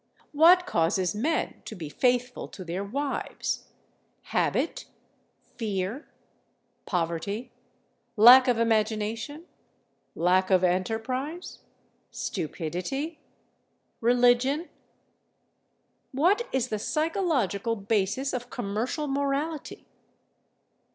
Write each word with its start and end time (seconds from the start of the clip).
What 0.31 0.65
causes 0.65 1.13
men 1.13 1.61
to 1.65 1.75
be 1.75 1.87
faithful 1.87 2.47
to 2.47 2.65
their 2.65 2.83
wives: 2.83 3.65
habit, 4.23 4.85
fear, 5.57 6.09
poverty, 6.87 7.51
lack 8.17 8.47
of 8.47 8.57
imagination, 8.57 9.45
lack 10.15 10.49
of 10.49 10.63
enterprise, 10.63 11.59
stupidity, 12.09 13.19
religion? 13.99 14.69
What 16.11 16.47
is 16.51 16.69
the 16.69 16.79
psychological 16.79 17.75
basis 17.75 18.33
of 18.33 18.49
commercial 18.49 19.05
morality? 19.07 19.85